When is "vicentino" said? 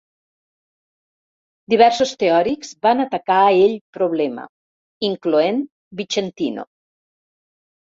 6.03-6.69